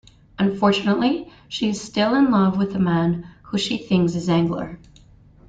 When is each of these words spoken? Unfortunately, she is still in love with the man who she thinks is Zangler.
Unfortunately, 0.39 1.31
she 1.47 1.69
is 1.69 1.79
still 1.79 2.15
in 2.15 2.31
love 2.31 2.57
with 2.57 2.73
the 2.73 2.79
man 2.79 3.27
who 3.43 3.59
she 3.59 3.77
thinks 3.77 4.15
is 4.15 4.27
Zangler. 4.27 4.79